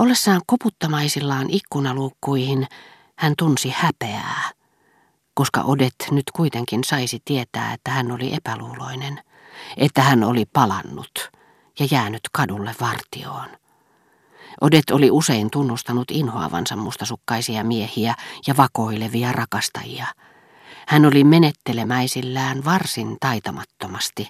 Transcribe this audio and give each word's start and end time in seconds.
Ollessaan 0.00 0.40
koputtamaisillaan 0.46 1.50
ikkunaluukkuihin 1.50 2.66
hän 3.16 3.32
tunsi 3.38 3.74
häpeää, 3.76 4.50
koska 5.34 5.62
Odet 5.62 5.94
nyt 6.10 6.24
kuitenkin 6.36 6.84
saisi 6.84 7.22
tietää, 7.24 7.72
että 7.72 7.90
hän 7.90 8.12
oli 8.12 8.34
epäluuloinen, 8.34 9.20
että 9.76 10.02
hän 10.02 10.24
oli 10.24 10.44
palannut 10.52 11.30
ja 11.80 11.88
jäänyt 11.90 12.20
kadulle 12.32 12.74
vartioon. 12.80 13.48
Odet 14.60 14.90
oli 14.90 15.10
usein 15.10 15.50
tunnustanut 15.50 16.10
inhoavansa 16.10 16.76
mustasukkaisia 16.76 17.64
miehiä 17.64 18.14
ja 18.46 18.56
vakoilevia 18.56 19.32
rakastajia. 19.32 20.06
Hän 20.88 21.06
oli 21.06 21.24
menettelemäisillään 21.24 22.64
varsin 22.64 23.16
taitamattomasti, 23.20 24.28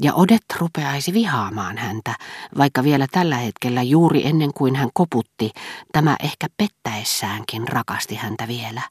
ja 0.00 0.14
Odet 0.14 0.44
rupeaisi 0.58 1.12
vihaamaan 1.12 1.78
häntä, 1.78 2.14
vaikka 2.58 2.84
vielä 2.84 3.06
tällä 3.10 3.36
hetkellä 3.36 3.82
juuri 3.82 4.26
ennen 4.26 4.52
kuin 4.54 4.76
hän 4.76 4.88
koputti, 4.94 5.50
tämä 5.92 6.16
ehkä 6.22 6.46
pettäessäänkin 6.56 7.68
rakasti 7.68 8.14
häntä 8.14 8.48
vielä. 8.48 8.82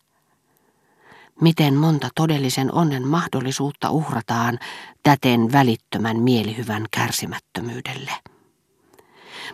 Miten 1.41 1.75
monta 1.75 2.09
todellisen 2.15 2.73
onnen 2.73 3.07
mahdollisuutta 3.07 3.89
uhrataan 3.89 4.59
täten 5.03 5.51
välittömän 5.51 6.19
mielihyvän 6.19 6.85
kärsimättömyydelle. 6.91 8.11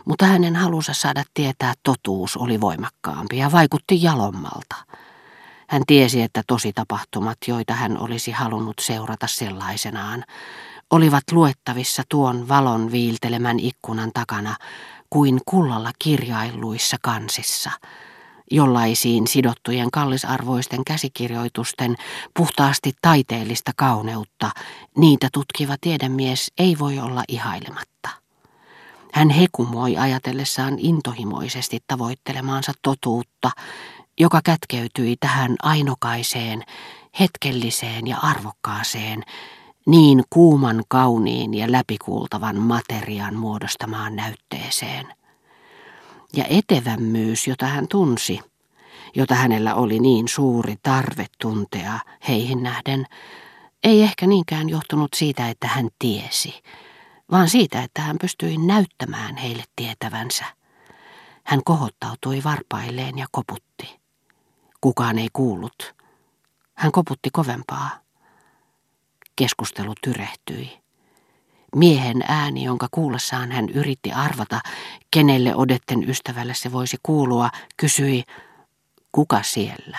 Mutta 0.05 0.25
hänen 0.25 0.55
halunsa 0.55 0.93
saada 0.93 1.23
tietää 1.33 1.73
totuus 1.83 2.37
oli 2.37 2.61
voimakkaampi 2.61 3.37
ja 3.37 3.51
vaikutti 3.51 4.03
jalommalta. 4.03 4.75
Hän 5.67 5.81
tiesi, 5.87 6.21
että 6.21 6.43
tosi 6.47 6.73
tapahtumat, 6.73 7.37
joita 7.47 7.73
hän 7.73 7.97
olisi 7.97 8.31
halunnut 8.31 8.75
seurata 8.81 9.27
sellaisenaan, 9.27 10.23
olivat 10.91 11.23
luettavissa 11.31 12.03
tuon 12.09 12.47
valon 12.47 12.91
viiltelemän 12.91 13.59
ikkunan 13.59 14.11
takana 14.13 14.55
kuin 15.09 15.41
kullalla 15.45 15.91
kirjailluissa 15.99 16.97
kansissa, 17.01 17.71
jollaisiin 18.51 19.27
sidottujen 19.27 19.91
kallisarvoisten 19.91 20.85
käsikirjoitusten 20.85 21.95
puhtaasti 22.33 22.93
taiteellista 23.01 23.71
kauneutta 23.75 24.51
niitä 24.97 25.29
tutkiva 25.33 25.75
tiedemies 25.81 26.51
ei 26.57 26.75
voi 26.79 26.99
olla 26.99 27.23
ihailematta. 27.27 28.09
Hän 29.13 29.29
hekumoi 29.29 29.97
ajatellessaan 29.97 30.75
intohimoisesti 30.77 31.79
tavoittelemaansa 31.87 32.73
totuutta, 32.81 33.51
joka 34.19 34.41
kätkeytyi 34.43 35.15
tähän 35.19 35.55
ainokaiseen, 35.63 36.63
hetkelliseen 37.19 38.07
ja 38.07 38.17
arvokkaaseen, 38.17 39.23
niin 39.85 40.23
kuuman 40.29 40.83
kauniin 40.87 41.53
ja 41.53 41.71
läpikuultavan 41.71 42.59
materian 42.59 43.35
muodostamaan 43.35 44.15
näytteeseen. 44.15 45.13
Ja 46.33 46.45
etevämmyys, 46.49 47.47
jota 47.47 47.65
hän 47.65 47.87
tunsi, 47.87 48.39
jota 49.15 49.35
hänellä 49.35 49.75
oli 49.75 49.99
niin 49.99 50.27
suuri 50.27 50.75
tarve 50.83 51.25
tuntea 51.41 51.99
heihin 52.27 52.63
nähden, 52.63 53.05
ei 53.83 54.03
ehkä 54.03 54.27
niinkään 54.27 54.69
johtunut 54.69 55.13
siitä, 55.15 55.49
että 55.49 55.67
hän 55.67 55.89
tiesi, 55.99 56.61
vaan 57.31 57.49
siitä, 57.49 57.83
että 57.83 58.01
hän 58.01 58.17
pystyi 58.21 58.57
näyttämään 58.57 59.37
heille 59.37 59.63
tietävänsä. 59.75 60.45
Hän 61.43 61.61
kohottautui 61.65 62.41
varpailleen 62.43 63.17
ja 63.17 63.25
koputti. 63.31 63.99
Kukaan 64.81 65.17
ei 65.19 65.27
kuullut. 65.33 65.95
Hän 66.73 66.91
koputti 66.91 67.29
kovempaa. 67.33 68.04
Keskustelu 69.35 69.93
tyrehtyi. 70.03 70.79
Miehen 71.75 72.23
ääni, 72.27 72.63
jonka 72.63 72.87
kuullessaan 72.91 73.51
hän 73.51 73.69
yritti 73.69 74.11
arvata, 74.11 74.59
kenelle 75.11 75.55
Odetten 75.55 76.09
ystävälle 76.09 76.53
se 76.53 76.71
voisi 76.71 76.97
kuulua, 77.03 77.49
kysyi, 77.77 78.23
kuka 79.11 79.43
siellä? 79.43 79.97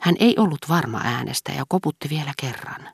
Hän 0.00 0.14
ei 0.20 0.34
ollut 0.38 0.68
varma 0.68 1.00
äänestä 1.04 1.52
ja 1.52 1.64
koputti 1.68 2.10
vielä 2.10 2.32
kerran. 2.40 2.88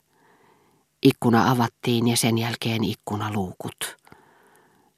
Ikkuna 1.03 1.51
avattiin 1.51 2.07
ja 2.07 2.17
sen 2.17 2.37
jälkeen 2.37 2.83
ikkuna 2.83 3.33
luukut. 3.33 3.97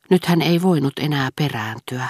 Nyt 0.10 0.26
hän 0.26 0.42
ei 0.42 0.62
voinut 0.62 0.94
enää 1.00 1.30
perääntyä. 1.36 2.10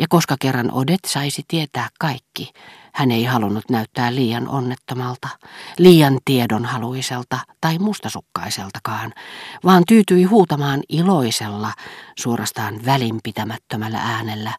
Ja 0.00 0.06
koska 0.08 0.36
kerran 0.40 0.72
Odet 0.72 1.00
saisi 1.06 1.42
tietää 1.48 1.88
kaikki, 1.98 2.52
hän 2.92 3.10
ei 3.10 3.24
halunnut 3.24 3.64
näyttää 3.70 4.14
liian 4.14 4.48
onnettomalta, 4.48 5.28
liian 5.78 6.18
tiedonhaluiselta 6.24 7.38
tai 7.60 7.78
mustasukkaiseltakaan, 7.78 9.12
vaan 9.64 9.82
tyytyi 9.88 10.24
huutamaan 10.24 10.80
iloisella, 10.88 11.72
suorastaan 12.18 12.84
välinpitämättömällä 12.86 13.98
äänellä. 13.98 14.52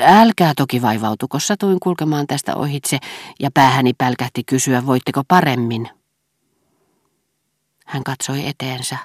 Älkää 0.00 0.52
toki 0.56 0.82
vaivautuko, 0.82 1.38
satuin 1.38 1.80
kulkemaan 1.80 2.26
tästä 2.26 2.56
ohitse 2.56 2.98
ja 3.40 3.50
päähäni 3.54 3.92
pälkähti 3.98 4.42
kysyä, 4.44 4.86
voitteko 4.86 5.22
paremmin. 5.28 5.90
Hän 7.86 8.04
katsoi 8.04 8.46
eteensä. 8.46 8.96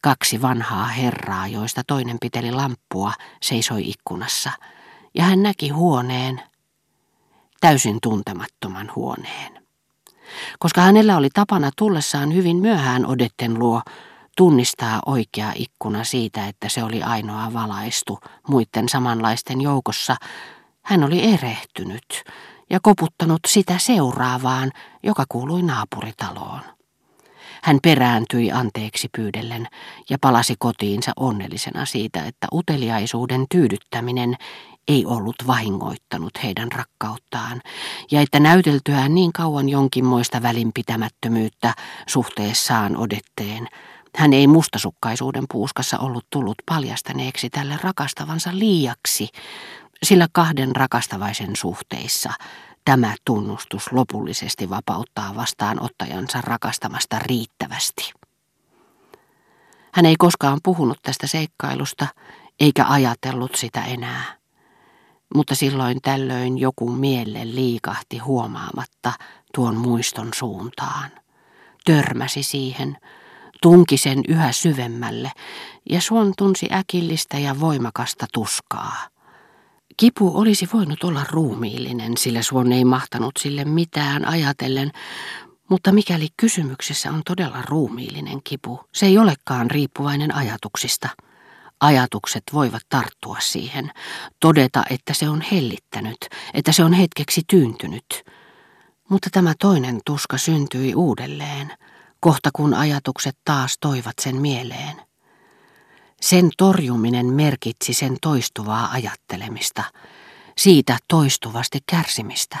Kaksi 0.00 0.42
vanhaa 0.42 0.86
herraa, 0.86 1.46
joista 1.46 1.82
toinen 1.86 2.16
piteli 2.20 2.52
lamppua, 2.52 3.12
seisoi 3.42 3.88
ikkunassa, 3.88 4.50
ja 5.14 5.24
hän 5.24 5.42
näki 5.42 5.68
huoneen, 5.68 6.42
täysin 7.60 7.98
tuntemattoman 8.02 8.92
huoneen. 8.96 9.62
Koska 10.58 10.80
hänellä 10.80 11.16
oli 11.16 11.28
tapana 11.34 11.70
tullessaan 11.76 12.34
hyvin 12.34 12.56
myöhään 12.56 13.06
Odetten 13.06 13.58
luo, 13.58 13.82
tunnistaa 14.36 15.00
oikea 15.06 15.52
ikkuna 15.54 16.04
siitä, 16.04 16.48
että 16.48 16.68
se 16.68 16.82
oli 16.82 17.02
ainoa 17.02 17.52
valaistu 17.52 18.18
muiden 18.48 18.88
samanlaisten 18.88 19.60
joukossa, 19.60 20.16
hän 20.82 21.04
oli 21.04 21.34
erehtynyt 21.34 22.24
ja 22.70 22.78
koputtanut 22.82 23.40
sitä 23.46 23.78
seuraavaan, 23.78 24.70
joka 25.02 25.24
kuului 25.28 25.62
naapuritaloon. 25.62 26.77
Hän 27.62 27.78
perääntyi 27.82 28.52
anteeksi 28.52 29.08
pyydellen 29.16 29.66
ja 30.10 30.18
palasi 30.20 30.54
kotiinsa 30.58 31.12
onnellisena 31.16 31.84
siitä, 31.84 32.24
että 32.24 32.46
uteliaisuuden 32.52 33.46
tyydyttäminen 33.50 34.36
ei 34.88 35.06
ollut 35.06 35.36
vahingoittanut 35.46 36.42
heidän 36.42 36.72
rakkauttaan, 36.72 37.60
ja 38.10 38.20
että 38.20 38.40
näyteltyään 38.40 39.14
niin 39.14 39.32
kauan 39.32 39.68
jonkinmoista 39.68 40.42
välinpitämättömyyttä 40.42 41.74
suhteessaan 42.06 42.96
odetteen, 42.96 43.68
hän 44.16 44.32
ei 44.32 44.46
mustasukkaisuuden 44.46 45.44
puuskassa 45.52 45.98
ollut 45.98 46.26
tullut 46.30 46.56
paljastaneeksi 46.66 47.50
tälle 47.50 47.78
rakastavansa 47.82 48.50
liiaksi, 48.52 49.28
sillä 50.02 50.26
kahden 50.32 50.76
rakastavaisen 50.76 51.56
suhteissa 51.56 52.32
tämä 52.88 53.14
tunnustus 53.24 53.92
lopullisesti 53.92 54.70
vapauttaa 54.70 55.36
vastaanottajansa 55.36 56.40
rakastamasta 56.40 57.18
riittävästi. 57.18 58.12
Hän 59.92 60.06
ei 60.06 60.16
koskaan 60.18 60.58
puhunut 60.62 60.98
tästä 61.02 61.26
seikkailusta, 61.26 62.06
eikä 62.60 62.86
ajatellut 62.88 63.54
sitä 63.54 63.84
enää 63.84 64.38
mutta 65.34 65.54
silloin 65.54 65.98
tällöin 66.02 66.58
joku 66.58 66.90
mielle 66.90 67.40
liikahti 67.44 68.18
huomaamatta 68.18 69.12
tuon 69.54 69.76
muiston 69.76 70.28
suuntaan. 70.34 71.10
Törmäsi 71.84 72.42
siihen, 72.42 72.96
tunki 73.62 73.96
sen 73.96 74.20
yhä 74.28 74.52
syvemmälle, 74.52 75.32
ja 75.90 76.00
Suon 76.00 76.32
tunsi 76.38 76.68
äkillistä 76.72 77.38
ja 77.38 77.60
voimakasta 77.60 78.26
tuskaa. 78.32 79.17
Kipu 80.00 80.32
olisi 80.34 80.68
voinut 80.72 81.04
olla 81.04 81.24
ruumiillinen, 81.30 82.16
sillä 82.16 82.42
Suon 82.42 82.72
ei 82.72 82.84
mahtanut 82.84 83.32
sille 83.38 83.64
mitään 83.64 84.24
ajatellen, 84.24 84.90
mutta 85.70 85.92
mikäli 85.92 86.28
kysymyksessä 86.36 87.10
on 87.10 87.22
todella 87.26 87.62
ruumiillinen 87.62 88.40
kipu, 88.44 88.80
se 88.94 89.06
ei 89.06 89.18
olekaan 89.18 89.70
riippuvainen 89.70 90.34
ajatuksista– 90.34 91.08
Ajatukset 91.80 92.42
voivat 92.52 92.82
tarttua 92.88 93.36
siihen, 93.40 93.90
todeta, 94.40 94.82
että 94.90 95.14
se 95.14 95.28
on 95.28 95.40
hellittänyt, 95.52 96.16
että 96.54 96.72
se 96.72 96.84
on 96.84 96.92
hetkeksi 96.92 97.42
tyyntynyt. 97.46 98.24
Mutta 99.10 99.28
tämä 99.32 99.54
toinen 99.60 100.00
tuska 100.06 100.38
syntyi 100.38 100.94
uudelleen, 100.94 101.72
kohta 102.20 102.50
kun 102.52 102.74
ajatukset 102.74 103.36
taas 103.44 103.76
toivat 103.80 104.14
sen 104.20 104.36
mieleen. 104.36 105.07
Sen 106.20 106.50
torjuminen 106.56 107.26
merkitsi 107.26 107.92
sen 107.92 108.16
toistuvaa 108.22 108.90
ajattelemista, 108.92 109.84
siitä 110.56 110.98
toistuvasti 111.08 111.78
kärsimistä. 111.86 112.58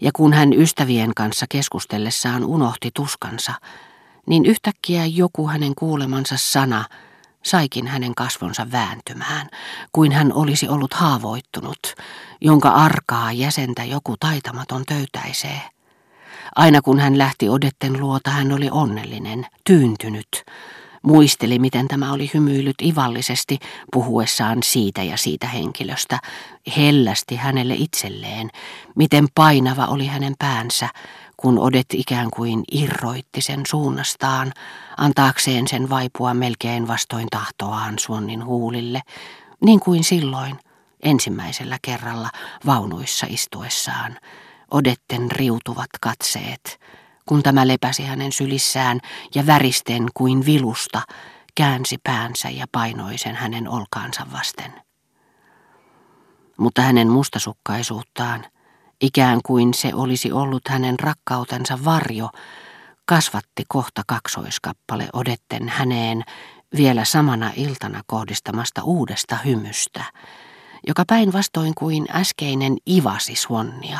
Ja 0.00 0.10
kun 0.14 0.32
hän 0.32 0.52
ystävien 0.52 1.14
kanssa 1.16 1.46
keskustellessaan 1.48 2.44
unohti 2.44 2.90
tuskansa, 2.94 3.54
niin 4.26 4.46
yhtäkkiä 4.46 5.06
joku 5.06 5.48
hänen 5.48 5.74
kuulemansa 5.74 6.36
sana– 6.38 6.84
saikin 7.42 7.86
hänen 7.86 8.14
kasvonsa 8.14 8.66
vääntymään, 8.72 9.48
kuin 9.92 10.12
hän 10.12 10.32
olisi 10.32 10.68
ollut 10.68 10.94
haavoittunut, 10.94 11.94
jonka 12.40 12.68
arkaa 12.68 13.32
jäsentä 13.32 13.84
joku 13.84 14.16
taitamaton 14.20 14.84
töytäisee. 14.86 15.60
Aina 16.56 16.82
kun 16.82 16.98
hän 16.98 17.18
lähti 17.18 17.48
odetten 17.48 18.00
luota, 18.00 18.30
hän 18.30 18.52
oli 18.52 18.68
onnellinen, 18.70 19.46
tyyntynyt, 19.64 20.28
Muisteli, 21.02 21.58
miten 21.58 21.88
tämä 21.88 22.12
oli 22.12 22.30
hymyillyt 22.34 22.82
ivallisesti 22.82 23.58
puhuessaan 23.92 24.58
siitä 24.62 25.02
ja 25.02 25.16
siitä 25.16 25.48
henkilöstä, 25.48 26.18
hellästi 26.76 27.36
hänelle 27.36 27.74
itselleen, 27.74 28.50
miten 28.96 29.26
painava 29.34 29.86
oli 29.86 30.06
hänen 30.06 30.34
päänsä, 30.38 30.88
kun 31.36 31.58
Odet 31.58 31.86
ikään 31.94 32.28
kuin 32.30 32.62
irroitti 32.72 33.40
sen 33.40 33.62
suunnastaan, 33.68 34.52
antaakseen 34.96 35.68
sen 35.68 35.90
vaipua 35.90 36.34
melkein 36.34 36.88
vastoin 36.88 37.28
tahtoaan 37.30 37.98
Suonnin 37.98 38.44
huulille, 38.44 39.00
niin 39.64 39.80
kuin 39.80 40.04
silloin, 40.04 40.58
ensimmäisellä 41.02 41.78
kerralla 41.82 42.30
vaunuissa 42.66 43.26
istuessaan, 43.30 44.16
Odetten 44.70 45.30
riutuvat 45.30 45.90
katseet, 46.00 46.80
kun 47.30 47.42
tämä 47.42 47.68
lepäsi 47.68 48.04
hänen 48.04 48.32
sylissään 48.32 49.00
ja 49.34 49.46
väristen 49.46 50.06
kuin 50.14 50.46
vilusta, 50.46 51.02
käänsi 51.54 51.98
päänsä 52.02 52.50
ja 52.50 52.66
painoi 52.72 53.18
sen 53.18 53.34
hänen 53.34 53.68
olkaansa 53.68 54.26
vasten. 54.32 54.72
Mutta 56.58 56.82
hänen 56.82 57.08
mustasukkaisuuttaan, 57.08 58.46
ikään 59.00 59.40
kuin 59.46 59.74
se 59.74 59.94
olisi 59.94 60.32
ollut 60.32 60.68
hänen 60.68 61.00
rakkautensa 61.00 61.78
varjo, 61.84 62.30
kasvatti 63.04 63.64
kohta 63.68 64.02
kaksoiskappale 64.06 65.08
odetten 65.12 65.68
häneen 65.68 66.24
vielä 66.76 67.04
samana 67.04 67.50
iltana 67.56 68.02
kohdistamasta 68.06 68.82
uudesta 68.84 69.36
hymystä, 69.44 70.04
joka 70.86 71.04
päinvastoin 71.06 71.74
kuin 71.74 72.06
äskeinen 72.14 72.76
ivasi 72.88 73.34
Swannia 73.34 73.98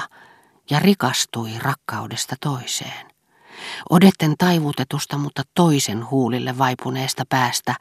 ja 0.70 0.78
rikastui 0.78 1.50
rakkaudesta 1.58 2.36
toiseen. 2.40 3.09
Odetten 3.90 4.34
taivutetusta, 4.38 5.18
mutta 5.18 5.42
toisen 5.54 6.10
huulille 6.10 6.58
vaipuneesta 6.58 7.24
päästä 7.28 7.74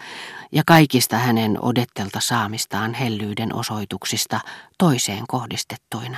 ja 0.52 0.64
kaikista 0.66 1.18
hänen 1.18 1.58
odettelta 1.62 2.20
saamistaan 2.20 2.94
hellyyden 2.94 3.56
osoituksista 3.56 4.40
toiseen 4.78 5.24
kohdistettuina. 5.28 6.18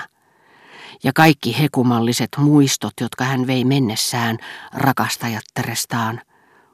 Ja 1.03 1.13
kaikki 1.15 1.59
hekumalliset 1.59 2.29
muistot, 2.37 2.93
jotka 3.01 3.23
hän 3.23 3.47
vei 3.47 3.65
mennessään 3.65 4.37
rakastajatterestaan, 4.73 6.21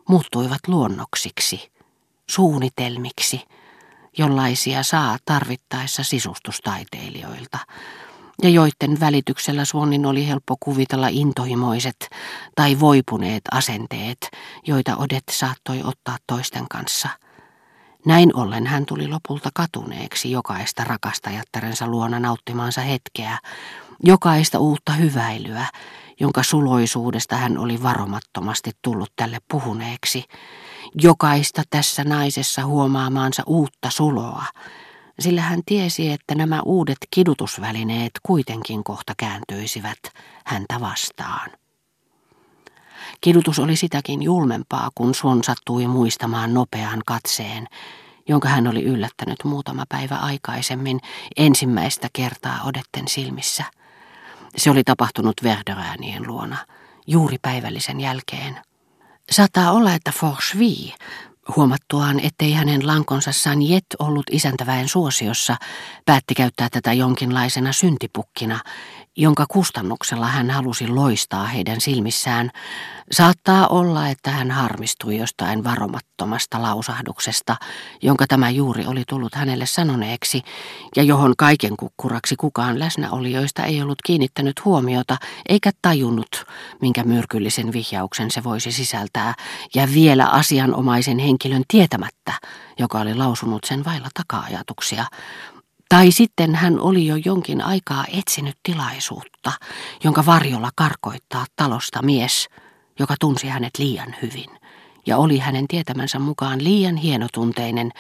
muuttuivat 0.10 0.68
luonnoksiksi, 0.68 1.72
suunnitelmiksi, 2.30 3.42
jollaisia 4.18 4.84
saa 4.84 5.18
tarvittaessa 5.26 6.04
sisustustaiteilijoilta, 6.04 7.60
ja 8.44 8.50
joiden 8.50 9.00
välityksellä 9.00 9.66
Suonnin 9.66 10.06
oli 10.06 10.28
helppo 10.28 10.56
kuvitella 10.60 11.08
intohimoiset 11.08 12.10
tai 12.56 12.80
voipuneet 12.80 13.42
asenteet, 13.52 14.30
joita 14.68 14.98
Odet 14.98 15.24
saattoi 15.32 15.82
ottaa 15.84 16.18
toisten 16.28 16.66
kanssa. 16.70 17.10
Näin 18.06 18.36
ollen 18.36 18.68
hän 18.68 18.86
tuli 18.86 19.08
lopulta 19.08 19.50
katuneeksi 19.54 20.32
jokaista 20.32 20.84
rakastajattarensa 20.84 21.88
luona 21.88 22.20
nauttimansa 22.20 22.82
hetkeä, 22.82 23.40
jokaista 24.04 24.60
uutta 24.60 24.92
hyväilyä, 24.92 25.66
jonka 26.20 26.44
suloisuudesta 26.44 27.36
hän 27.36 27.58
oli 27.58 27.84
varomattomasti 27.84 28.72
tullut 28.82 29.12
tälle 29.16 29.38
puhuneeksi, 29.52 30.24
jokaista 31.02 31.64
tässä 31.70 32.04
naisessa 32.04 32.66
huomaamaansa 32.66 33.44
uutta 33.46 33.90
suloa, 33.90 34.46
sillä 35.20 35.42
hän 35.42 35.62
tiesi, 35.66 36.12
että 36.12 36.36
nämä 36.36 36.62
uudet 36.66 36.98
kidutusvälineet 37.12 38.12
kuitenkin 38.24 38.84
kohta 38.84 39.14
kääntyisivät 39.18 40.00
häntä 40.46 40.80
vastaan. 40.80 41.50
Kidutus 43.22 43.60
oli 43.60 43.76
sitäkin 43.76 44.24
julmempaa, 44.24 44.90
kun 44.96 45.16
Suon 45.16 45.44
sattui 45.44 45.88
muistamaan 45.88 46.54
nopean 46.54 47.02
katseen, 47.06 47.68
jonka 48.28 48.50
hän 48.50 48.68
oli 48.68 48.84
yllättänyt 48.84 49.44
muutama 49.44 49.84
päivä 49.90 50.16
aikaisemmin 50.16 51.00
ensimmäistä 51.38 52.08
kertaa 52.14 52.60
odetten 52.64 53.08
silmissä. 53.08 53.64
Se 54.58 54.72
oli 54.72 54.84
tapahtunut 54.84 55.36
Verderäänien 55.44 56.28
luona, 56.28 56.58
juuri 57.08 57.38
päivällisen 57.42 58.00
jälkeen. 58.00 58.60
Saattaa 59.32 59.72
olla, 59.72 59.94
että 59.94 60.12
Forsvi 60.12 60.94
Huomattuaan, 61.56 62.20
ettei 62.20 62.54
hänen 62.54 62.88
lankonsa 62.88 63.32
Sanjet 63.32 63.86
ollut 64.00 64.26
isäntäväen 64.32 64.88
suosiossa, 64.88 65.56
päätti 66.06 66.34
käyttää 66.34 66.68
tätä 66.72 66.94
jonkinlaisena 66.94 67.74
syntipukkina, 67.74 68.60
jonka 69.18 69.46
kustannuksella 69.50 70.28
hän 70.28 70.50
halusi 70.50 70.88
loistaa 70.88 71.46
heidän 71.46 71.82
silmissään. 71.82 72.52
Saattaa 73.12 73.68
olla, 73.68 74.08
että 74.10 74.32
hän 74.32 74.52
harmistui 74.52 75.18
jostain 75.18 75.64
varomattomasta 75.64 76.62
lausahduksesta, 76.62 77.56
jonka 78.02 78.26
tämä 78.28 78.50
juuri 78.50 78.86
oli 78.86 79.04
tullut 79.08 79.36
hänelle 79.36 79.66
sanoneeksi, 79.66 80.42
ja 80.96 81.04
johon 81.04 81.34
kaiken 81.38 81.78
kukkuraksi 81.78 82.36
kukaan 82.36 82.80
läsnäolijoista 82.80 83.64
ei 83.64 83.82
ollut 83.82 84.02
kiinnittänyt 84.06 84.66
huomiota, 84.66 85.18
eikä 85.50 85.72
tajunnut, 85.82 86.46
minkä 86.82 87.04
myrkyllisen 87.04 87.74
vihjauksen 87.74 88.32
se 88.32 88.44
voisi 88.44 88.72
sisältää, 88.72 89.34
ja 89.76 89.88
vielä 89.94 90.26
asianomaisen 90.26 91.20
henkilön 91.20 91.64
tietämättä, 91.68 92.34
joka 92.80 93.00
oli 93.00 93.16
lausunut 93.16 93.64
sen 93.64 93.86
vailla 93.86 94.08
taka-ajatuksia, 94.14 95.06
tai 95.90 96.12
sitten 96.12 96.56
hän 96.56 96.80
oli 96.80 97.08
jo 97.08 97.16
jonkin 97.26 97.62
aikaa 97.62 98.06
etsinyt 98.18 98.56
tilaisuutta, 98.64 99.52
jonka 100.04 100.26
varjolla 100.26 100.70
karkoittaa 100.76 101.46
talosta 101.56 102.02
mies, 102.02 102.50
joka 103.00 103.16
tunsi 103.20 103.48
hänet 103.48 103.72
liian 103.80 104.16
hyvin 104.22 104.50
ja 105.08 105.18
oli 105.18 105.38
hänen 105.38 105.68
tietämänsä 105.68 106.20
mukaan 106.20 106.64
liian 106.64 106.96
hienotunteinen, 106.96 107.92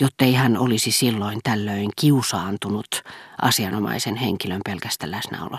jottei 0.00 0.34
hän 0.34 0.56
olisi 0.58 0.92
silloin 0.92 1.40
tällöin 1.42 1.90
kiusaantunut 2.00 3.02
asianomaisen 3.42 4.16
henkilön 4.16 4.60
pelkästä 4.64 5.10
läsnäolosta. 5.10 5.58